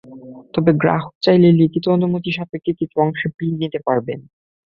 তবে 0.53 0.71
গ্রাহক 0.81 1.13
চাইলে 1.21 1.49
লিখিত 1.59 1.85
অনুমতি 1.89 2.29
সাপেক্ষে 2.37 2.71
কিছু 2.79 2.95
অংশের 3.05 3.31
প্রিন্ট 3.37 3.57
নিতে 3.63 3.79
পারবেন। 3.87 4.19